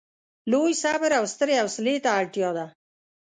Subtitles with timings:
[0.51, 2.65] لوی صبر او سترې حوصلې ته اړتیا ده.